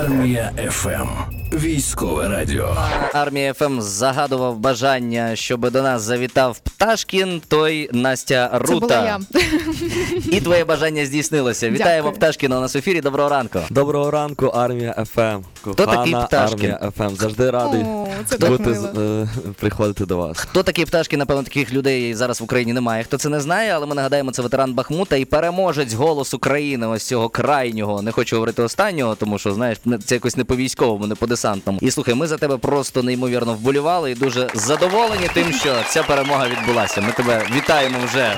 Армія 0.00 0.52
ФМ. 0.70 1.08
Військове 1.52 2.28
радіо. 2.28 2.76
Армія 3.12 3.52
ФМ 3.54 3.80
загадував 3.80 4.58
бажання, 4.58 5.36
щоб 5.36 5.70
до 5.70 5.82
нас 5.82 6.02
завітав 6.02 6.58
Пташкін, 6.58 7.42
той 7.48 7.90
Настя 7.92 8.48
Це 8.52 8.58
Рута. 8.58 8.80
була 8.80 9.04
я. 9.04 9.20
І 10.30 10.40
твоє 10.40 10.64
бажання 10.64 11.06
здійснилося. 11.06 11.70
Вітаємо 11.70 11.96
Дякую. 12.08 12.16
Пташкіна 12.16 12.58
у 12.58 12.60
нас 12.60 12.74
в 12.74 12.78
ефірі. 12.78 13.00
Доброго 13.00 13.28
ранку. 13.28 13.58
Доброго 13.70 14.10
ранку, 14.10 14.46
армія 14.46 15.04
ФМ. 15.14 15.42
Хто 15.62 15.86
такий 15.86 16.12
Пташкін? 16.14 16.58
Армія 16.70 16.92
ФМ. 16.98 17.16
Завжди 17.16 17.50
радий 17.50 17.82
О, 17.82 18.01
це 18.28 18.38
так 18.38 18.50
бути 18.50 18.70
мило. 18.70 18.88
е, 19.00 19.26
приходити 19.60 20.06
до 20.06 20.16
вас. 20.16 20.38
Хто 20.38 20.62
такий 20.62 20.84
Пташкін? 20.84 21.18
Напевно, 21.18 21.42
таких 21.42 21.72
людей 21.72 22.14
зараз 22.14 22.40
в 22.40 22.44
Україні 22.44 22.72
немає. 22.72 23.04
Хто 23.04 23.18
це 23.18 23.28
не 23.28 23.40
знає, 23.40 23.72
але 23.74 23.86
ми 23.86 23.94
нагадаємо, 23.94 24.30
це 24.32 24.42
ветеран 24.42 24.74
Бахмута 24.74 25.16
і 25.16 25.24
переможець 25.24 25.92
голос 25.94 26.34
України, 26.34 26.86
ось 26.86 27.02
цього 27.04 27.28
крайнього. 27.28 28.02
Не 28.02 28.12
хочу 28.12 28.36
говорити 28.36 28.62
останнього, 28.62 29.14
тому 29.14 29.38
що 29.38 29.54
знаєш, 29.54 29.78
це 30.04 30.14
якось 30.14 30.36
не 30.36 30.44
по 30.44 30.56
військовому, 30.56 31.06
не 31.06 31.14
по 31.14 31.26
десантному. 31.26 31.78
І 31.82 31.90
слухай, 31.90 32.14
ми 32.14 32.26
за 32.26 32.36
тебе 32.36 32.56
просто 32.56 33.02
неймовірно 33.02 33.54
вболівали 33.54 34.10
і 34.10 34.14
дуже 34.14 34.48
задоволені 34.54 35.28
тим, 35.34 35.52
що 35.52 35.74
ця 35.90 36.02
перемога 36.02 36.48
відбулася. 36.48 37.00
Ми 37.00 37.12
тебе 37.12 37.42
вітаємо 37.56 37.96
вже 38.04 38.32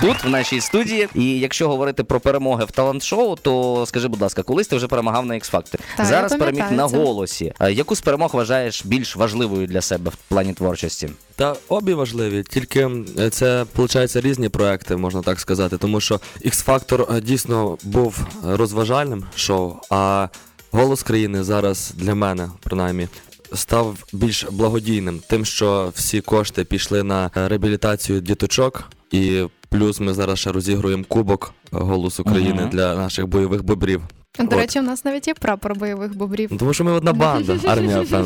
тут, 0.00 0.24
в 0.24 0.28
нашій 0.28 0.60
студії. 0.60 1.08
І 1.14 1.38
якщо 1.38 1.68
говорити 1.68 2.04
про 2.04 2.20
перемоги 2.20 2.64
в 2.64 2.70
талант-шоу, 2.70 3.36
то 3.36 3.84
скажи, 3.86 4.08
будь 4.08 4.20
ласка, 4.22 4.42
колись 4.42 4.66
ти 4.68 4.76
вже 4.76 4.86
перемагав 4.86 5.26
на 5.26 5.34
X-Factor. 5.34 5.78
Зараз 6.04 6.36
переміг 6.36 6.64
на 6.72 6.86
голосі. 6.86 7.52
Яку 7.70 7.96
з 7.96 8.00
перемог 8.00 8.30
вважаєш 8.34 8.84
більш 8.84 9.16
важливою 9.16 9.29
для 9.66 9.80
себе 9.80 10.10
в 10.10 10.16
плані 10.28 10.52
творчості? 10.54 11.08
Та 11.36 11.56
обі 11.68 11.94
важливі, 11.94 12.42
тільки 12.50 12.90
це 13.30 13.66
виходить 13.76 14.16
різні 14.16 14.48
проекти, 14.48 14.96
можна 14.96 15.22
так 15.22 15.40
сказати. 15.40 15.78
Тому 15.78 16.00
що 16.00 16.20
X-Factor 16.44 17.16
е, 17.16 17.20
дійсно 17.20 17.78
був 17.82 18.26
розважальним 18.44 19.24
шоу, 19.36 19.74
а 19.90 20.28
голос 20.70 21.02
країни 21.02 21.44
зараз 21.44 21.92
для 21.96 22.14
мене, 22.14 22.48
принаймні. 22.62 23.08
Став 23.54 23.96
більш 24.12 24.44
благодійним, 24.50 25.20
тим, 25.28 25.44
що 25.44 25.92
всі 25.94 26.20
кошти 26.20 26.64
пішли 26.64 27.02
на 27.02 27.30
реабілітацію 27.34 28.20
діточок, 28.20 28.84
і 29.10 29.44
плюс 29.68 30.00
ми 30.00 30.14
зараз 30.14 30.38
ще 30.38 30.52
розігруємо 30.52 31.04
кубок 31.08 31.54
Голос 31.72 32.20
України 32.20 32.60
Мгм. 32.62 32.70
для 32.70 32.94
наших 32.96 33.26
бойових 33.26 33.64
бобрів. 33.64 34.02
До 34.44 34.56
От. 34.56 34.62
речі, 34.62 34.78
у 34.78 34.82
нас 34.82 35.04
навіть 35.04 35.28
є 35.28 35.34
прапор 35.34 35.74
бойових 35.74 36.16
бобрів. 36.16 36.48
Ну, 36.52 36.58
Тому 36.58 36.74
що 36.74 36.84
ми 36.84 36.92
одна 36.92 37.12
банда, 37.12 37.56
армія 37.66 38.04
ФМ. 38.04 38.24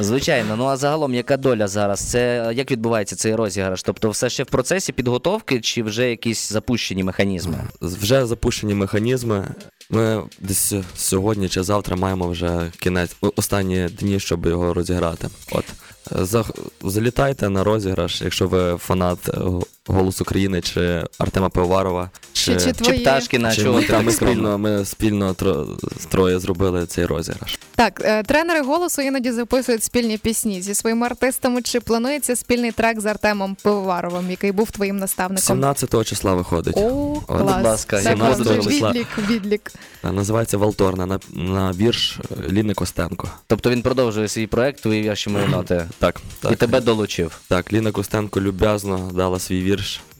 Звичайно, 0.00 0.56
ну 0.56 0.64
а 0.64 0.76
загалом 0.76 1.14
яка 1.14 1.36
доля 1.36 1.68
зараз? 1.68 2.00
Це 2.00 2.50
як 2.54 2.70
відбувається 2.70 3.16
цей 3.16 3.34
розіграш? 3.34 3.82
Тобто, 3.82 4.10
все 4.10 4.30
ще 4.30 4.42
в 4.42 4.46
процесі 4.46 4.92
підготовки, 4.92 5.60
чи 5.60 5.82
вже 5.82 6.10
якісь 6.10 6.52
запущені 6.52 7.04
механізми? 7.04 7.58
Вже 7.80 8.26
запущені 8.26 8.74
механізми. 8.74 9.48
Ми 9.90 10.22
десь 10.40 10.74
сьогодні 10.96 11.48
чи 11.48 11.62
завтра 11.62 11.96
маємо 11.96 12.28
вже 12.28 12.72
кінець 12.78 13.16
останні 13.36 13.88
дні, 13.88 14.20
щоб 14.20 14.46
його 14.46 14.74
розіграти. 14.74 15.28
От 15.52 15.64
Е, 16.12 16.44
залітайте 16.84 17.48
на 17.48 17.64
розіграш, 17.64 18.22
якщо 18.22 18.48
ви 18.48 18.76
фанат 18.76 19.28
е, 19.28 19.40
Голос 19.88 20.20
України 20.20 20.60
чи 20.60 21.04
Артема 21.18 21.48
Пивоварова, 21.48 22.10
Чи, 22.32 22.54
чи 22.54 22.60
Чи 22.60 22.72
твої... 22.72 23.00
Пташкіна, 23.00 23.54
чи 23.54 23.62
чого 23.62 23.80
ми, 23.90 24.02
ми 24.02 24.12
спільно, 24.12 24.58
ми 24.58 24.84
спільно 24.84 25.34
тро, 25.34 25.66
троє 26.08 26.38
зробили 26.38 26.86
цей 26.86 27.06
розіграш. 27.06 27.58
Так, 27.74 28.00
е, 28.04 28.22
тренери 28.22 28.60
голосу 28.60 29.02
іноді 29.02 29.32
записують 29.32 29.84
спільні 29.84 30.18
пісні 30.18 30.62
зі 30.62 30.74
своїми 30.74 31.06
артистами. 31.06 31.62
Чи 31.62 31.80
планується 31.80 32.36
спільний 32.36 32.72
трек 32.72 33.00
з 33.00 33.06
Артемом 33.06 33.56
Пивоваровим, 33.62 34.30
який 34.30 34.52
був 34.52 34.70
твоїм 34.70 34.96
наставником? 34.96 35.44
17 35.44 36.04
числа 36.04 36.34
виходить. 36.34 36.76
О, 36.76 37.14
Будь 37.28 37.38
клас. 37.40 37.64
ласка, 37.64 37.96
вже 37.96 38.62
числа? 38.62 38.90
відлік, 38.90 39.06
відлік. 39.28 39.72
Е, 40.04 40.12
Називається 40.12 40.58
Валторна 40.58 41.06
на, 41.06 41.18
на 41.32 41.72
вірш 41.72 42.18
е, 42.18 42.48
Ліни 42.50 42.74
Костенко. 42.74 43.28
Тобто 43.46 43.70
він 43.70 43.82
продовжує 43.82 44.28
свій 44.28 44.46
проект, 44.46 44.82
твої 44.82 45.02
вірші 45.02 45.30
мої 45.30 45.46
ноти. 45.46 45.86
Так, 45.98 46.20
так. 46.40 46.52
І 46.52 46.56
тебе 46.56 46.80
долучив. 46.80 47.38
Так, 47.48 47.72
Ліна 47.72 47.90
Костенко 47.92 48.40
люб'язно 48.40 49.10
дала 49.14 49.38
свій 49.38 49.62
вірш 49.62 49.77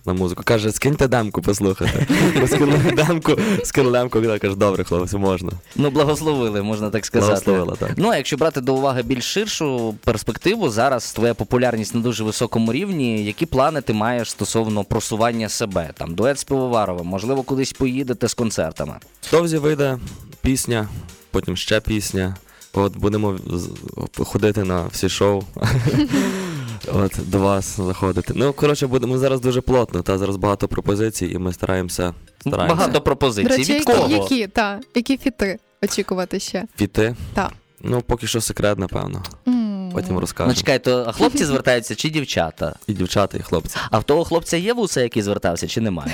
на 0.08 0.14
музику. 0.14 0.42
Каже, 0.44 0.72
скиньте 0.72 1.08
демку 1.08 1.42
послухати. 1.42 2.06
Ми 2.40 2.48
скинули 2.48 2.92
демку, 2.96 3.32
скинули 3.64 3.98
демку, 3.98 4.20
вона 4.20 4.38
каже, 4.38 4.56
добре, 4.56 4.84
хлопці, 4.84 5.16
можна. 5.16 5.52
Ну, 5.76 5.90
благословили, 5.90 6.62
можна 6.62 6.90
так 6.90 7.06
сказати. 7.06 7.44
Благословила, 7.44 7.76
так. 7.76 7.90
Ну, 7.96 8.08
а 8.08 8.16
якщо 8.16 8.36
брати 8.36 8.60
до 8.60 8.74
уваги 8.74 9.02
більш 9.02 9.24
ширшу 9.24 9.94
перспективу, 10.04 10.70
зараз 10.70 11.12
твоя 11.12 11.34
популярність 11.34 11.94
на 11.94 12.00
дуже 12.00 12.24
високому 12.24 12.72
рівні. 12.72 13.24
Які 13.24 13.46
плани 13.46 13.80
ти 13.80 13.92
маєш 13.92 14.30
стосовно 14.30 14.84
просування 14.84 15.48
себе? 15.48 15.90
Там 15.94 16.14
дует 16.14 16.38
з 16.38 16.44
Пивоваровим, 16.44 17.06
можливо, 17.06 17.42
кудись 17.42 17.72
поїдете 17.72 18.28
з 18.28 18.34
концертами. 18.34 18.94
Довзі 19.30 19.58
вийде 19.58 19.98
пісня, 20.42 20.88
потім 21.30 21.56
ще 21.56 21.80
пісня. 21.80 22.36
От 22.72 22.96
будемо 22.96 23.38
ходити 24.18 24.64
на 24.64 24.86
всі 24.86 25.08
шоу. 25.08 25.42
От 26.94 27.12
до 27.30 27.38
вас 27.38 27.76
заходити. 27.80 28.32
Ну, 28.36 28.52
коротше, 28.52 28.86
будемо 28.86 29.18
зараз 29.18 29.40
дуже 29.40 29.60
плотно, 29.60 30.02
та 30.02 30.18
зараз 30.18 30.36
багато 30.36 30.68
пропозицій, 30.68 31.26
і 31.26 31.38
ми 31.38 31.52
стараємося, 31.52 32.14
стараємося 32.40 32.74
Багато 32.76 33.00
пропозицій. 33.00 33.48
До 33.48 33.56
речі, 33.56 33.74
Від 33.74 33.84
кого? 33.84 34.08
які, 34.08 34.46
та, 34.46 34.80
які 34.94 35.16
фіти 35.16 35.58
очікувати 35.84 36.40
ще? 36.40 36.64
піти. 36.76 37.16
Так. 37.34 37.52
Ну, 37.82 38.00
поки 38.00 38.26
що 38.26 38.40
секрет, 38.40 38.78
напевно. 38.78 39.22
М. 39.48 39.90
Потім 39.94 40.18
розкажемо. 40.18 40.52
Ну 40.52 40.56
чекай, 40.58 40.78
то 40.78 41.04
а 41.08 41.12
хлопці 41.12 41.44
звертаються 41.44 41.94
чи 41.94 42.10
дівчата? 42.10 42.74
І 42.86 42.92
дівчата, 42.92 43.38
і 43.38 43.40
хлопці. 43.40 43.76
А 43.90 43.98
в 43.98 44.04
того 44.04 44.24
хлопця 44.24 44.56
є 44.56 44.72
вуса, 44.72 45.00
який 45.00 45.22
звертався, 45.22 45.66
чи 45.68 45.80
немає? 45.80 46.12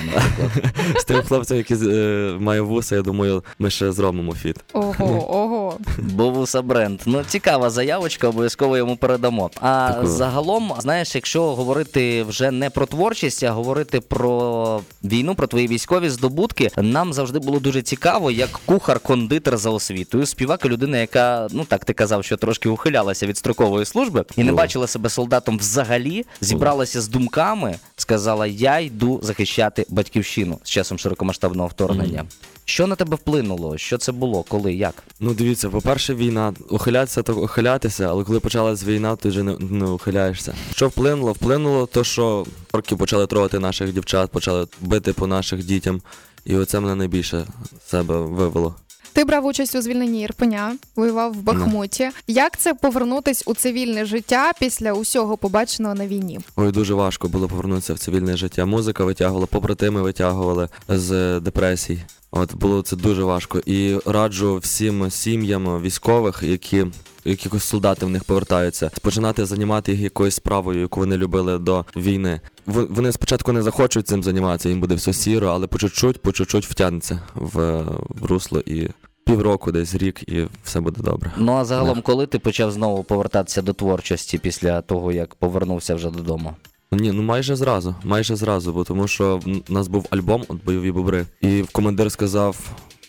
З 0.99 1.05
тим 1.05 1.23
хлопцем, 1.23 1.57
який 1.57 1.77
е, 1.83 2.37
має 2.41 2.61
вуса, 2.61 2.97
я 2.97 3.03
думаю, 3.03 3.45
ми 3.59 3.71
ще 3.71 3.93
зробимо 3.93 4.35
фіт. 4.35 4.57
Ого, 4.73 5.37
ого. 5.39 5.64
Бо 5.99 6.31
вуса 6.31 6.63
бренд. 6.63 7.01
Ну 7.07 7.23
цікава 7.29 7.71
заявочка, 7.71 8.29
обов'язково 8.29 8.77
йому 8.77 8.97
передамо. 8.97 9.51
А 9.61 9.89
Дякую. 9.91 10.07
загалом, 10.09 10.73
знаєш, 10.79 11.15
якщо 11.15 11.55
говорити 11.55 12.23
вже 12.23 12.51
не 12.51 12.71
про 12.71 12.87
творчість, 12.87 13.43
а 13.43 13.51
говорити 13.51 14.01
про 14.01 14.81
війну, 15.05 15.35
про 15.35 15.47
твої 15.47 15.67
військові 15.67 16.09
здобутки, 16.11 16.71
нам 16.77 17.13
завжди 17.13 17.39
було 17.39 17.61
дуже 17.61 17.83
цікаво, 17.83 18.31
як 18.31 18.61
кухар-кондитер 18.67 19.57
за 19.57 19.71
освітою, 19.71 20.27
співак 20.27 20.65
і 20.65 20.69
людина, 20.69 20.99
яка 20.99 21.49
ну 21.51 21.65
так 21.65 21.85
ти 21.85 21.93
казав, 21.93 22.25
що 22.25 22.37
трошки 22.37 22.69
ухилялася 22.69 23.27
від 23.27 23.39
строкової 23.39 23.85
служби 23.87 24.25
і 24.37 24.41
не 24.45 24.51
Було. 24.51 24.57
бачила 24.63 24.87
себе 24.87 25.09
солдатом 25.09 25.59
взагалі, 25.59 26.25
зібралася 26.41 27.01
з 27.01 27.09
думками, 27.09 27.75
сказала: 27.97 28.47
Я 28.47 28.79
йду 28.79 29.21
захищати 29.23 29.87
батьківщину 29.89 30.59
з 30.63 30.71
часом 30.71 30.99
широкомасштабного 30.99 31.69
вторгнення. 31.69 32.25
Що 32.65 32.87
на 32.87 32.97
тебе 32.97 33.17
вплинуло? 33.17 33.79
Що 33.79 33.99
це 33.99 34.13
було? 34.13 34.43
Коли? 34.43 34.75
Як? 34.75 34.95
Ну 35.21 35.35
дивіться, 35.35 35.69
по-перше, 35.71 36.15
війна. 36.15 36.55
Ухилятися 36.71 37.23
то 37.23 37.37
ухилятися, 37.37 38.09
але 38.09 38.25
коли 38.25 38.41
почалась 38.41 38.85
війна, 38.85 39.17
ти 39.17 39.29
вже 39.29 39.43
не, 39.43 39.57
не 39.59 39.85
ухиляєшся. 39.87 40.55
Що 40.75 40.89
вплинуло? 40.89 41.33
Вплинуло 41.33 41.87
то, 41.87 42.05
що 42.05 42.47
орки 42.73 42.97
почали 42.97 43.27
трогати 43.27 43.59
наших 43.59 43.93
дівчат, 43.93 44.31
почали 44.31 44.67
бити 44.81 45.13
по 45.13 45.27
наших 45.27 45.65
дітям. 45.65 46.03
І 46.45 46.57
оце 46.57 46.81
мене 46.81 46.95
найбільше 46.95 47.47
себе 47.87 48.21
вивело. 48.21 48.75
Ти 49.13 49.25
брав 49.25 49.47
участь 49.47 49.75
у 49.75 49.83
звільненні 49.83 50.23
Ірпеня, 50.23 50.77
воював 50.97 51.33
в 51.33 51.43
Бахмуті. 51.43 52.11
Як 52.27 52.59
це 52.59 52.75
повернутись 52.75 53.43
у 53.47 53.55
цивільне 53.55 54.05
життя 54.05 54.53
після 54.61 54.93
усього 54.93 55.37
побаченого 55.37 55.95
на 55.95 56.07
війні? 56.07 56.41
Ой, 56.57 56.73
дуже 56.73 56.95
важко 56.95 57.29
було 57.29 57.49
повернутися 57.49 57.95
в 57.95 57.99
цивільне 57.99 58.37
життя. 58.37 58.67
Музика 58.67 59.05
витягувала, 59.05 59.47
побратими 59.47 60.03
витягували 60.03 60.69
з 60.89 61.41
депресій. 61.41 61.99
От 62.37 62.55
було 62.55 62.83
це 62.83 62.97
дуже 62.97 63.25
важко. 63.25 63.61
І 63.67 63.99
раджу 64.07 64.57
всім 64.57 65.11
сім'ям 65.11 65.83
військових, 65.83 66.43
які. 66.43 66.87
Якихось 67.27 67.65
солдати 67.65 68.07
в 68.07 68.11
них 68.11 68.25
повертаються, 68.25 68.91
починати 69.03 69.47
займати 69.47 69.93
їх 69.93 70.01
якоюсь 70.01 70.35
справою, 70.35 70.81
яку 70.81 71.01
вони 71.01 71.17
любили 71.17 71.59
до 71.59 71.85
війни. 71.97 72.41
Вони 72.67 73.13
спочатку 73.13 73.53
не 73.53 73.63
захочуть 73.63 74.09
цим 74.09 74.23
займатися, 74.23 74.69
їм 74.69 74.81
буде 74.81 74.95
все 74.95 75.13
сіро, 75.13 75.49
але 75.49 75.67
по 75.67 75.79
чуть-чуть, 75.79 76.23
по 76.23 76.33
чуть-чуть 76.33 76.67
втягнеться 76.67 77.21
в, 77.35 77.83
в 78.09 78.25
русло 78.25 78.61
і 78.67 78.89
півроку, 79.25 79.73
десь 79.73 79.95
рік, 79.95 80.23
і 80.29 80.47
все 80.65 80.81
буде 80.81 81.03
добре. 81.03 81.33
Ну 81.37 81.53
а 81.53 81.65
загалом, 81.65 81.97
Не. 81.97 82.03
коли 82.03 82.27
ти 82.27 82.39
почав 82.39 82.73
знову 82.73 83.05
повертатися 83.05 83.63
до 83.63 83.73
творчості 83.73 84.39
після 84.39 84.81
того, 84.81 85.13
як 85.13 85.35
повернувся 85.35 85.95
вже 85.95 86.11
додому? 86.11 86.55
Ні, 86.95 87.13
ну 87.13 87.23
майже 87.23 87.57
зразу, 87.57 87.95
майже 88.05 88.37
зразу, 88.37 88.73
бо 88.73 88.85
тому 88.85 89.09
що 89.09 89.41
в 89.69 89.73
нас 89.73 89.89
був 89.89 90.07
альбом 90.11 90.45
от 90.49 90.65
бойові 90.65 90.93
бобри, 90.93 91.27
і 91.41 91.65
командир 91.73 92.13
сказав, 92.13 92.57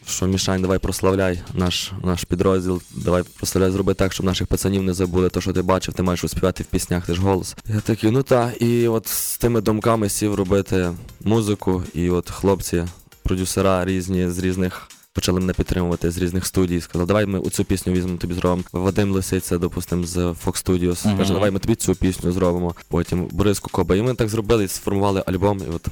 що 0.07 0.25
Мішань, 0.25 0.61
давай 0.61 0.79
прославляй 0.79 1.39
наш, 1.53 1.91
наш 2.03 2.23
підрозділ, 2.23 2.81
давай 2.95 3.23
прославляй, 3.37 3.71
зроби 3.71 3.93
так, 3.93 4.13
щоб 4.13 4.25
наших 4.25 4.47
пацанів 4.47 4.83
не 4.83 4.93
забули, 4.93 5.29
то, 5.29 5.41
що 5.41 5.53
ти 5.53 5.61
бачив, 5.61 5.93
ти 5.93 6.03
маєш 6.03 6.23
успівати 6.23 6.63
в 6.63 6.65
піснях, 6.65 7.05
ти 7.05 7.13
ж 7.13 7.21
голос. 7.21 7.55
Я 7.67 7.79
такий, 7.79 8.11
ну 8.11 8.23
та, 8.23 8.51
і 8.59 8.87
от 8.87 9.07
з 9.07 9.37
тими 9.37 9.61
думками 9.61 10.09
сів 10.09 10.35
робити 10.35 10.91
музику, 11.23 11.83
і 11.93 12.09
от 12.09 12.29
хлопці, 12.29 12.83
продюсера 13.23 13.85
різні 13.85 14.29
з 14.29 14.39
різних 14.39 14.87
почали 15.15 15.39
мене 15.39 15.53
підтримувати 15.53 16.11
з 16.11 16.17
різних 16.17 16.45
студій. 16.45 16.81
Сказали, 16.81 17.07
давай 17.07 17.25
ми 17.25 17.39
оцю 17.39 17.63
пісню 17.63 17.93
візьмемо 17.93 18.17
тобі 18.17 18.33
зробимо. 18.33 18.63
Вадим 18.71 19.11
Лисиця, 19.11 19.57
допустим, 19.57 20.05
з 20.05 20.17
Fox 20.17 20.65
Studios. 20.65 21.17
Каже, 21.17 21.33
давай 21.33 21.51
ми 21.51 21.59
тобі 21.59 21.75
цю 21.75 21.95
пісню 21.95 22.31
зробимо. 22.31 22.75
Потім 22.87 23.27
Борис 23.31 23.59
Кукоба. 23.59 23.95
І 23.95 24.01
ми 24.01 24.13
так 24.13 24.29
зробили, 24.29 24.67
сформували 24.67 25.23
альбом. 25.25 25.57
І 25.57 25.75
от, 25.75 25.87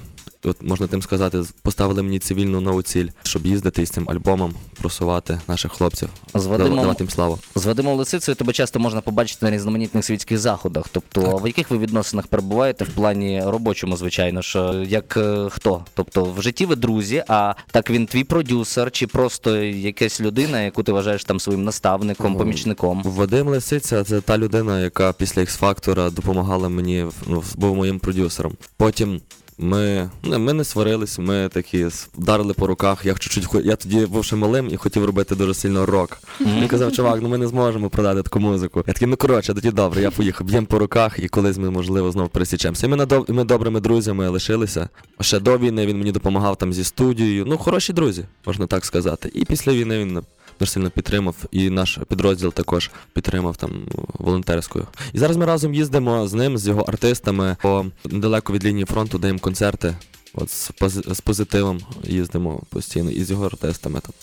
і 0.46 0.48
от 0.48 0.62
можна 0.62 0.88
тим 0.88 1.02
сказати, 1.02 1.42
поставили 1.62 2.04
мені 2.04 2.20
цивільну 2.20 2.62
нову 2.62 2.82
ціль, 2.82 3.08
щоб 3.24 3.46
їздити 3.46 3.82
із 3.82 3.90
цим 3.90 4.10
альбомом, 4.10 4.54
просувати 4.82 5.40
наших 5.48 5.72
хлопців, 5.72 6.10
З 6.34 6.46
Вадимом- 6.46 6.82
давати 6.82 7.04
їм 7.04 7.10
славу. 7.12 7.40
З 7.56 7.66
Вадимом 7.66 7.98
Лисицею 7.98 8.36
тебе 8.36 8.54
часто 8.54 8.80
можна 8.80 9.02
побачити 9.02 9.46
на 9.46 9.52
різноманітних 9.52 10.06
світських 10.06 10.38
заходах. 10.38 10.86
Тобто, 10.92 11.38
в 11.38 11.48
яких 11.48 11.72
ви 11.72 11.78
відносинах 11.78 12.28
перебуваєте 12.28 12.86
в 12.86 12.90
плані 12.90 13.42
робочому, 13.46 13.98
звичайно 13.98 14.42
ж, 14.42 14.86
як 14.88 15.18
е, 15.18 15.48
хто? 15.52 15.86
Тобто, 15.94 16.24
в 16.24 16.42
житті 16.42 16.66
ви 16.66 16.76
друзі, 16.76 17.24
а 17.28 17.54
так 17.72 17.90
він 17.90 18.06
твій 18.06 18.24
продюсер, 18.24 18.92
чи 18.92 19.08
просто 19.08 19.56
якась 19.58 20.22
людина, 20.22 20.62
яку 20.62 20.84
ти 20.84 20.92
вважаєш 20.92 21.24
там 21.24 21.40
своїм 21.40 21.64
наставником, 21.64 22.32
Ну, 22.32 22.38
помічником? 22.38 23.02
Вадим 23.06 23.48
Лисиця 23.48 24.04
це 24.04 24.22
та 24.22 24.38
людина, 24.38 24.80
яка 24.80 25.14
після 25.14 25.42
X-Factor 25.42 26.12
допомагала 26.12 26.70
мені, 26.70 27.06
ну, 27.28 27.44
був 27.56 27.76
моїм 27.76 28.00
продюсером. 28.00 28.54
Потім 28.78 29.22
ми, 29.58 30.10
ну, 30.24 30.40
ми 30.40 30.54
не 30.54 30.64
сварились, 30.64 31.20
ми 31.20 31.50
такі 31.50 31.88
вдарили 32.18 32.54
по 32.54 32.68
руках. 32.68 33.06
Я 33.06 33.14
чуть-чуть 33.14 33.66
я 33.66 33.76
тоді 33.76 34.06
був 34.06 34.26
ще 34.26 34.36
малим 34.36 34.70
і 34.72 34.78
хотів 34.78 35.06
робити 35.06 35.36
дуже 35.36 35.54
сильно 35.54 35.86
рок. 35.86 36.18
Він 36.42 36.68
казав, 36.68 36.92
чувак, 36.92 37.20
ну 37.22 37.30
ми 37.30 37.38
не 37.38 37.48
зможемо 37.48 37.90
продати 37.90 38.24
таку 38.24 38.40
музику. 38.40 38.84
Я 38.88 38.94
такий, 38.94 39.08
ну 39.08 39.18
коротше, 39.18 39.54
тоді 39.54 39.72
добре, 39.72 40.02
я 40.02 40.12
поїхав, 40.12 40.48
б'ємо 40.48 40.68
по 40.68 40.80
руках, 40.80 41.20
і 41.20 41.28
колись 41.28 41.58
ми, 41.58 41.70
можливо, 41.70 42.12
знову 42.12 42.30
пересічемося. 42.30 42.88
І 42.88 42.90
ми, 42.90 42.96
надов... 42.96 43.26
ми 43.30 43.44
добрими 43.44 43.80
друзями 43.80 44.28
лишилися. 44.28 44.90
Ще 45.22 45.40
до 45.40 45.58
війни 45.58 45.86
він 45.86 45.98
мені 45.98 46.12
допомагав 46.12 46.56
там 46.56 46.74
зі 46.74 46.84
студією. 46.84 47.46
Ну, 47.48 47.58
хороші 47.58 47.94
друзі, 47.94 48.26
можна 48.46 48.68
так 48.68 48.86
сказати. 48.86 49.32
І 49.34 49.46
після 49.46 49.72
війни 49.72 50.00
він 50.00 50.22
дуже 50.64 50.72
сильно 50.72 50.90
підтримав, 50.90 51.36
і 51.52 51.70
наш 51.70 52.00
підрозділ 52.10 52.54
також 52.54 52.92
підтримав 53.14 53.58
там 53.58 53.72
волонтерською. 54.20 54.88
І 55.14 55.20
зараз 55.20 55.38
ми 55.38 55.46
разом 55.46 55.74
їздимо 55.74 56.28
з 56.28 56.34
ним, 56.34 56.58
з 56.58 56.68
його 56.68 56.82
артистами 56.82 57.56
по 57.62 57.86
недалеко 58.06 58.54
від 58.54 58.66
лінії 58.66 58.86
фронту, 58.86 59.18
даємо 59.18 59.40
концерти. 59.40 59.96
От 60.34 60.50
з, 60.50 60.72
пози- 60.72 61.14
з 61.14 61.22
позитивом 61.22 61.80
їздимо 62.04 62.62
постійно 62.70 63.12
і 63.12 63.24
з 63.24 63.32
його 63.32 63.46
артистами 63.46 64.00
там. 64.00 64.14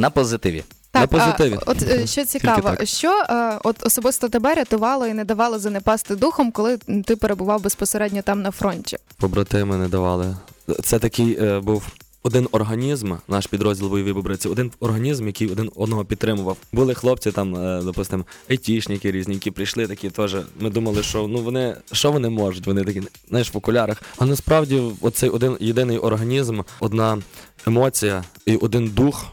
На 0.00 0.10
позитиві. 0.10 0.64
Так, 0.90 1.12
На 1.12 1.18
позитиві. 1.18 1.58
А, 1.66 1.70
от 1.70 1.82
е, 1.82 2.06
що 2.06 2.24
цікаво, 2.24 2.70
так. 2.70 2.88
що 2.88 3.22
е, 3.30 3.58
от 3.64 3.86
особисто 3.86 4.28
тебе 4.28 4.54
рятувало 4.54 5.06
і 5.06 5.14
не 5.14 5.24
давало 5.24 5.58
занепасти 5.58 6.16
духом, 6.16 6.52
коли 6.52 6.78
ти 7.04 7.16
перебував 7.16 7.62
безпосередньо 7.62 8.22
там 8.22 8.42
на 8.42 8.50
фронті? 8.50 8.98
Побратими 9.16 9.76
не 9.76 9.88
давали. 9.88 10.36
Це 10.82 10.98
такий 10.98 11.38
е, 11.40 11.60
був. 11.60 11.82
Один 12.26 12.48
організм, 12.52 13.14
наш 13.28 13.46
підрозділ 13.46 13.88
бойові 13.88 14.12
бобриці, 14.12 14.48
один 14.48 14.70
організм, 14.80 15.26
який 15.26 15.48
один 15.48 15.70
одного 15.76 16.04
підтримував. 16.04 16.56
Були 16.72 16.94
хлопці 16.94 17.32
там, 17.32 17.56
е, 17.56 17.82
допустимо, 17.84 18.24
айтішники 18.50 19.12
різні, 19.12 19.34
які 19.34 19.50
прийшли 19.50 19.86
такі 19.86 20.10
теж. 20.10 20.36
Ми 20.60 20.70
думали, 20.70 21.02
що 21.02 21.26
ну 21.26 21.38
вони 21.38 21.76
що 21.92 22.12
вони 22.12 22.28
можуть? 22.28 22.66
Вони 22.66 22.84
такі, 22.84 23.02
знаєш, 23.28 23.54
в 23.54 23.56
окулярах. 23.56 24.02
А 24.18 24.26
насправді, 24.26 24.82
оцей 25.00 25.30
один 25.30 25.56
єдиний 25.60 25.98
організм, 25.98 26.60
одна 26.80 27.18
емоція 27.66 28.24
і 28.46 28.56
один 28.56 28.88
дух 28.88 29.26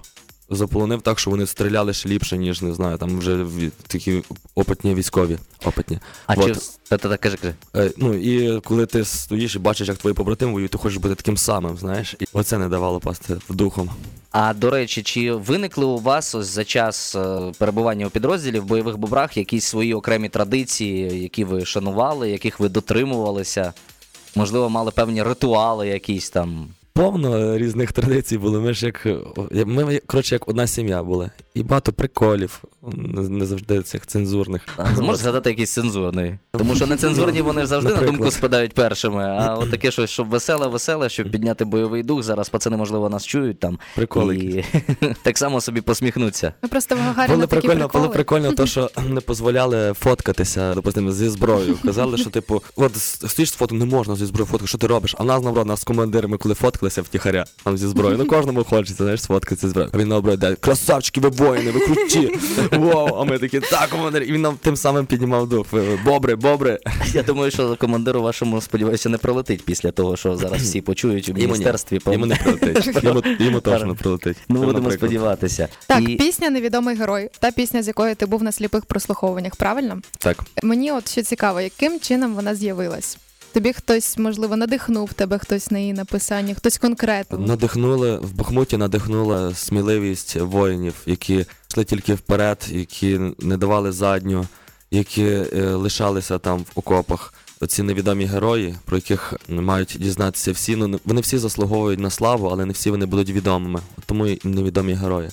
заполонив 0.56 1.02
так, 1.02 1.20
що 1.20 1.32
вони 1.32 1.48
стріляли 1.48 1.94
ще 1.94 2.10
ліпше, 2.10 2.38
ніж 2.38 2.62
не 2.62 2.74
знаю, 2.74 2.98
там 2.98 3.18
вже 3.20 3.46
такі 3.88 4.24
опитні 4.56 4.96
військові. 4.96 5.38
Опитні. 5.66 6.00
А 6.28 6.34
Вот. 6.34 6.54
чи 6.54 6.60
та-та-та, 6.90 7.18
кажи, 7.18 7.38
кажи. 7.38 7.54
Е, 7.76 7.92
ну 7.98 8.14
і 8.14 8.62
коли 8.62 8.86
ти 8.86 9.06
стоїш 9.06 9.56
і 9.56 9.60
бачиш, 9.60 9.88
як 9.88 9.98
твої 9.98 10.14
побратими 10.14 10.52
воюють, 10.52 10.72
ти 10.72 10.78
хочеш 10.78 10.98
бути 10.98 11.16
таким 11.16 11.38
самим, 11.38 11.78
знаєш, 11.78 12.16
і 12.20 12.26
оце 12.34 12.58
не 12.58 12.70
давало 12.70 13.00
пасти 13.00 13.38
духом. 13.50 13.90
А 14.32 14.54
до 14.54 14.70
речі, 14.70 15.04
чи 15.04 15.32
виникли 15.34 15.86
у 15.86 15.98
вас 15.98 16.36
ось 16.36 16.48
за 16.48 16.64
час 16.64 17.16
е, 17.16 17.52
перебування 17.58 18.08
у 18.08 18.10
підрозділі 18.10 18.60
в 18.60 18.66
бойових 18.66 18.98
бобрах 18.98 19.38
якісь 19.38 19.66
свої 19.66 19.94
окремі 19.94 20.30
традиції, 20.30 21.22
які 21.22 21.44
ви 21.44 21.66
шанували, 21.66 22.30
яких 22.30 22.60
ви 22.60 22.70
дотримувалися? 22.70 23.74
Можливо, 24.36 24.70
мали 24.70 24.92
певні 24.92 25.24
ритуали 25.24 25.88
якісь 25.88 26.30
там. 26.30 26.68
Повно 26.94 27.57
різних 27.57 27.92
традицій 27.92 28.38
було. 28.38 28.62
Ми 28.62 28.74
ж 28.74 28.86
як 28.86 29.07
ми, 29.68 30.01
коротше, 30.07 30.36
як 30.36 30.48
одна 30.50 30.68
сім'я 30.68 31.04
були. 31.04 31.30
І 31.54 31.63
багато 31.63 31.94
приколів, 31.94 32.63
не, 32.94 33.22
не 33.22 33.45
завжди 33.45 33.81
цих 33.81 34.07
цензурних. 34.07 34.62
А, 34.78 34.95
Зможеш 34.95 35.22
згадати 35.22 35.50
якийсь 35.50 35.74
цензурний? 35.74 36.36
Тому 36.51 36.75
що 36.75 36.88
нецензурні 36.88 37.42
вони 37.42 37.66
завжди 37.66 37.94
на 37.94 38.01
думку 38.01 38.31
спадають 38.31 38.74
першими. 38.74 39.24
А 39.24 39.56
от 39.56 39.72
таке 39.72 39.92
щось, 39.92 40.10
щоб 40.10 40.30
веселе, 40.30 40.68
веселе, 40.68 41.10
щоб 41.10 41.31
підняти 41.31 41.66
бойовий 41.66 42.04
дух. 42.04 42.24
Зараз 42.24 42.50
пацани, 42.50 42.78
можливо, 42.78 43.10
нас 43.10 43.25
чують 43.25 43.60
там. 43.60 43.80
Приколи. 43.96 44.36
І 44.36 44.63
так 45.24 45.38
само 45.38 45.62
собі 45.62 45.81
посміхнуться. 45.81 46.54
Ми 46.62 46.69
просто 46.69 46.96
в 46.96 47.00
Гагаріна 47.00 47.36
Було 47.36 47.48
такі 47.48 47.62
прикольно, 47.62 47.80
приколи. 47.88 48.01
було 48.01 48.13
прикольно, 48.13 48.51
то, 48.51 48.66
що 48.66 48.89
не 49.10 49.22
дозволяли 49.28 49.94
фоткатися, 49.94 50.74
допустимо, 50.74 51.12
зі 51.12 51.30
зброєю. 51.30 51.78
Казали, 51.86 52.18
що 52.18 52.30
типу, 52.30 52.63
от 52.75 52.96
стоїш 52.98 53.50
з 53.50 53.54
фото, 53.54 53.75
не 53.75 53.86
можна 53.86 54.16
зі 54.16 54.25
зброєю 54.25 54.46
фоткати, 54.51 54.68
що 54.68 54.78
ти 54.78 54.88
робиш? 54.88 55.16
А 55.19 55.24
нас 55.24 55.44
наоборот, 55.44 55.68
нас 55.68 55.81
з 55.81 55.84
командирами, 55.84 56.38
коли 56.38 56.56
фоткалися 56.84 57.02
втіхаря, 57.02 57.46
там 57.64 57.78
зі 57.78 57.88
зброєю. 57.88 58.18
Ну 58.18 58.26
кожному 58.26 58.64
хочеться, 58.64 59.04
знаєш, 59.04 59.22
сфоткатися 59.22 59.68
зі 59.68 59.72
зброєю. 59.72 59.92
А 59.94 59.98
він 59.98 60.08
наоборот, 60.08 60.40
дає, 60.40 60.56
красавчики, 60.56 61.22
ви 61.22 61.30
воїни, 61.30 61.72
ви 61.72 61.80
круті. 61.80 62.40
Вау, 62.72 63.16
а 63.16 63.24
ми 63.24 63.40
такі, 63.40 63.60
так, 63.60 63.90
командир. 63.90 64.24
І 64.24 64.32
він 64.32 64.42
нам 64.42 64.58
тим 64.62 64.76
самим 64.76 65.06
піднімав 65.06 65.50
дух. 65.50 65.68
Ви- 65.72 66.00
Бобри, 66.06 66.36
бобри. 66.36 66.80
Я 67.14 67.24
думаю, 67.24 67.52
що 67.52 67.76
командиру 67.76 68.22
вашому, 68.22 68.62
сподіваюся, 68.62 69.10
не 69.10 69.18
прилетить 69.18 69.66
після 69.66 69.92
того, 69.92 70.18
що 70.18 70.36
зараз 70.36 70.62
всі 70.62 70.82
почують 70.82 71.30
у 71.30 71.34
міністерстві. 71.34 72.00
Йому 72.06 72.26
не 72.26 72.36
прилетить. 72.36 73.04
Йому, 73.04 73.24
йому 73.40 73.60
точно 73.60 73.96
прилетить. 73.96 74.38
Ну, 74.50 74.56
будемо 74.56 74.74
наприклад. 74.74 75.00
сподіватися. 75.00 75.68
Так, 75.88 76.10
І... 76.10 76.16
пісня 76.16 76.50
Невідомий 76.50 76.96
герой, 76.96 77.30
та 77.40 77.52
пісня, 77.52 77.84
з 77.84 77.88
якої 77.88 78.16
ти 78.16 78.26
був 78.26 78.44
на 78.44 78.52
сліпих 78.52 78.86
прослуховуваннях, 78.86 79.56
правильно? 79.56 80.02
Так. 80.18 80.38
Мені 80.64 80.92
от 80.92 81.10
ще 81.12 81.24
цікаво, 81.24 81.62
яким 81.62 82.00
чином 82.00 82.34
вона 82.34 82.56
з'явилась? 82.56 83.18
Тобі 83.54 83.74
хтось, 83.74 84.18
можливо, 84.18 84.56
надихнув 84.56 85.14
тебе 85.14 85.38
хтось 85.38 85.72
на 85.72 85.80
її 85.80 85.94
написання, 85.94 86.54
хтось 86.54 86.78
конкретно. 86.78 87.38
Надихнули 87.38 88.18
в 88.18 88.34
Бахмуті, 88.34 88.78
надихнула 88.78 89.56
сміливість 89.56 90.36
воїнів, 90.36 90.94
які 91.06 91.46
йшли 91.70 91.84
тільки 91.84 92.14
вперед, 92.14 92.68
які 92.70 93.20
не 93.40 93.58
давали 93.58 93.92
задню, 93.92 94.48
які 94.92 95.24
е, 95.24 95.46
лишалися 95.76 96.40
там 96.40 96.60
в 96.60 96.66
окопах. 96.76 97.34
Оці 97.62 97.84
невідомі 97.84 98.26
герої, 98.26 98.76
про 98.86 98.98
яких 98.98 99.34
мають 99.50 99.98
дізнатися 100.00 100.52
всі. 100.52 100.76
Ну 100.76 101.00
вони 101.06 101.22
всі 101.22 101.38
заслуговують 101.38 102.00
на 102.00 102.10
славу, 102.10 102.48
але 102.48 102.66
не 102.66 102.74
всі 102.74 102.90
вони 102.90 103.06
будуть 103.06 103.30
відомими. 103.30 103.80
Тому 104.06 104.28
і 104.28 104.40
невідомі 104.44 104.94
герої. 104.94 105.30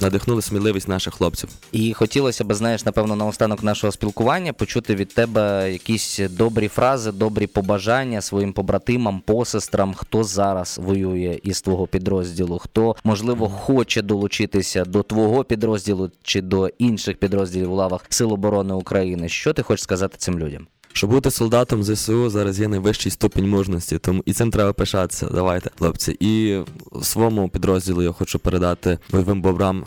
Надихнули 0.00 0.42
сміливість 0.42 0.88
наших 0.88 1.14
хлопців. 1.14 1.48
І 1.72 1.94
хотілося 1.94 2.44
б, 2.44 2.54
знаєш, 2.54 2.84
напевно, 2.84 3.16
наостанок 3.16 3.62
нашого 3.62 3.92
спілкування 3.92 4.52
почути 4.52 4.94
від 4.94 5.14
тебе 5.14 5.72
якісь 5.72 6.20
добрі 6.30 6.68
фрази, 6.68 7.12
добрі 7.12 7.46
побажання 7.46 8.20
своїм 8.20 8.52
побратимам, 8.52 9.20
посестрам, 9.20 9.94
хто 9.94 10.24
зараз 10.24 10.78
воює 10.82 11.40
із 11.42 11.62
твого 11.62 11.86
підрозділу, 11.86 12.58
хто 12.58 12.96
можливо 13.04 13.48
хоче 13.48 14.02
долучитися 14.02 14.84
до 14.84 15.02
твого 15.02 15.44
підрозділу 15.44 16.10
чи 16.22 16.42
до 16.42 16.68
інших 16.68 17.16
підрозділів 17.16 17.72
у 17.72 17.74
лавах 17.74 18.06
Сил 18.08 18.32
оборони 18.32 18.74
України. 18.74 19.28
Що 19.28 19.52
ти 19.52 19.62
хочеш 19.62 19.82
сказати 19.82 20.14
цим 20.18 20.38
людям? 20.38 20.66
Щоб 20.92 21.10
бути 21.10 21.30
солдатом 21.30 21.82
ЗСУ 21.84 22.30
зараз 22.30 22.60
є 22.60 22.68
найвищий 22.68 23.12
ступінь 23.12 23.48
мужності, 23.48 23.98
тому 23.98 24.22
і 24.26 24.32
цим 24.32 24.50
треба 24.50 24.72
пишатися. 24.72 25.26
Давайте, 25.34 25.70
хлопці. 25.78 26.16
І 26.20 26.60
своєму 27.02 27.48
підрозділу 27.48 28.02
я 28.02 28.12
хочу 28.12 28.38
передати 28.38 28.98
бойовим 29.10 29.42
бобрам 29.42 29.84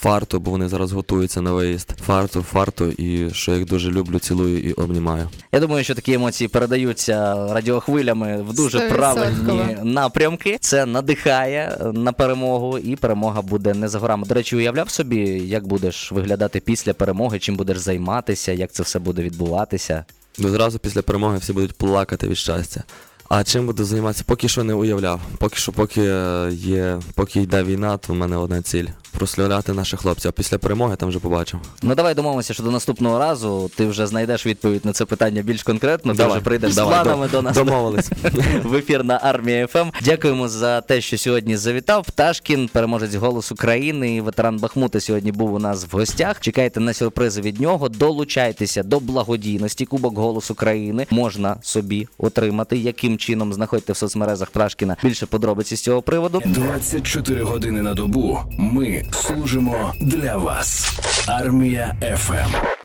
фарту, 0.00 0.40
бо 0.40 0.50
вони 0.50 0.68
зараз 0.68 0.92
готуються 0.92 1.40
на 1.42 1.52
виїзд. 1.52 1.92
Фарту, 2.06 2.42
фарту, 2.42 2.86
і 2.86 3.30
що 3.32 3.52
я 3.52 3.58
їх 3.58 3.66
дуже 3.66 3.90
люблю, 3.90 4.18
цілую 4.18 4.60
і 4.60 4.72
обнімаю. 4.72 5.28
Я 5.52 5.60
думаю, 5.60 5.84
що 5.84 5.94
такі 5.94 6.12
емоції 6.12 6.48
передаються 6.48 7.34
радіохвилями 7.54 8.42
в 8.42 8.54
дуже 8.54 8.78
Стовідсотково. 8.78 8.96
правильні 8.98 9.76
напрямки. 9.82 10.58
Це 10.60 10.86
надихає 10.86 11.78
на 11.94 12.12
перемогу, 12.12 12.78
і 12.78 12.96
перемога 12.96 13.42
буде 13.42 13.74
не 13.74 13.88
за 13.88 13.98
горами. 13.98 14.26
До 14.26 14.34
речі, 14.34 14.56
уявляв 14.56 14.90
собі, 14.90 15.18
як 15.44 15.66
будеш 15.66 16.12
виглядати 16.12 16.60
після 16.60 16.92
перемоги, 16.94 17.38
чим 17.38 17.56
будеш 17.56 17.78
займатися, 17.78 18.52
як 18.52 18.72
це 18.72 18.82
все 18.82 18.98
буде 18.98 19.22
відбуватися. 19.22 20.04
Ну, 20.38 20.48
Зразу 20.48 20.78
після 20.78 21.02
перемоги 21.02 21.38
всі 21.38 21.52
будуть 21.52 21.72
плакати 21.72 22.28
від 22.28 22.36
щастя. 22.36 22.82
А 23.28 23.44
чим 23.44 23.66
буду 23.66 23.84
займатися? 23.84 24.24
Поки 24.26 24.48
що 24.48 24.64
не 24.64 24.74
уявляв. 24.74 25.20
Поки 25.38 25.56
що, 25.56 25.72
поки 25.72 26.02
е, 26.02 26.50
є, 26.52 27.00
поки 27.14 27.42
йде 27.42 27.62
війна, 27.62 27.96
то 27.96 28.12
в 28.12 28.16
мене 28.16 28.36
одна 28.36 28.62
ціль 28.62 28.86
прославляти 29.18 29.72
наших 29.72 30.00
хлопців. 30.00 30.28
А 30.28 30.32
після 30.32 30.58
перемоги 30.58 30.96
там 30.96 31.08
вже 31.08 31.18
побачимо. 31.18 31.62
Ну 31.82 31.94
давай 31.94 32.14
домовимося, 32.14 32.54
що 32.54 32.62
до 32.62 32.70
наступного 32.70 33.18
разу 33.18 33.70
ти 33.76 33.86
вже 33.86 34.06
знайдеш 34.06 34.46
відповідь 34.46 34.84
на 34.84 34.92
це 34.92 35.04
питання 35.04 35.42
більш 35.42 35.62
конкретно. 35.62 36.14
Ти 36.14 36.26
вже 36.26 36.40
прийдеш 36.40 36.72
з 36.72 36.76
планами 36.76 37.28
до 37.28 37.42
нас. 37.42 37.56
Домовились. 37.56 38.10
в 38.64 38.74
ефір 38.74 39.04
на 39.04 39.20
армія 39.22 39.66
ФМ. 39.66 39.88
Дякуємо 40.04 40.48
за 40.48 40.80
те, 40.80 41.00
що 41.00 41.18
сьогодні 41.18 41.56
завітав. 41.56 42.06
Пташкін, 42.06 42.68
переможець 42.72 43.14
голос 43.14 43.52
України 43.52 44.14
і 44.14 44.20
ветеран 44.20 44.56
Бахмута 44.56 45.00
сьогодні 45.00 45.32
був 45.32 45.54
у 45.54 45.58
нас 45.58 45.86
в 45.92 45.96
гостях. 45.96 46.40
Чекайте 46.40 46.80
на 46.80 46.92
сюрпризи 46.92 47.40
від 47.40 47.60
нього. 47.60 47.88
Долучайтеся 47.88 48.82
до 48.82 49.00
благодійності. 49.00 49.86
Кубок 49.86 50.18
голос 50.18 50.50
України 50.50 51.06
можна 51.10 51.56
собі 51.62 52.08
отримати. 52.18 52.76
Яким 52.76 53.18
чином 53.18 53.52
знаходьте 53.52 53.92
в 53.92 53.96
соцмережах 53.96 54.50
Пташкіна 54.50 54.96
більше 55.02 55.26
подробиці 55.26 55.76
з 55.76 55.82
цього 55.82 56.02
приводу. 56.02 56.42
24 56.44 57.42
години 57.42 57.82
на 57.82 57.94
добу 57.94 58.38
ми 58.58 59.07
служимо 59.14 59.94
для 60.00 60.36
вас. 60.36 60.98
Армія 61.26 61.94
ФМ. 62.16 62.77